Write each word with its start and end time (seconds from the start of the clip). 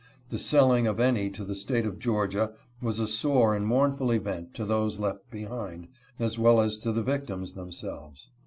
The 0.31 0.39
selling 0.39 0.87
of 0.87 0.99
any 0.99 1.29
to 1.29 1.45
the 1.45 1.53
State 1.53 1.85
of 1.85 1.99
Georgia 1.99 2.53
was 2.81 2.97
a 2.99 3.07
sore 3.07 3.53
and 3.55 3.67
mournful 3.67 4.09
event 4.09 4.55
to 4.55 4.65
those 4.65 4.97
left 4.97 5.29
be 5.29 5.43
hind, 5.43 5.89
as 6.17 6.39
well 6.39 6.59
as 6.59 6.79
to 6.79 6.91
the 6.91 7.03
victims 7.03 7.53
themselves. 7.53 8.31